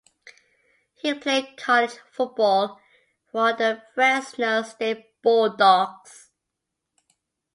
[0.95, 2.81] He played college football
[3.31, 6.31] for the Fresno State Bulldogs.